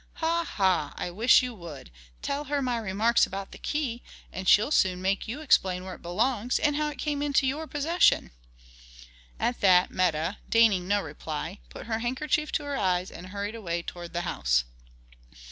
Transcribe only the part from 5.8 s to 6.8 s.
where it belongs, and